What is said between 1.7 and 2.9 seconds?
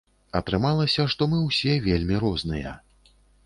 вельмі розныя.